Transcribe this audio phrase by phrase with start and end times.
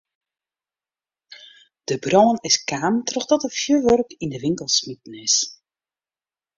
[1.89, 5.35] De brân is kaam trochdat der fjurwurk yn de winkel smiten is.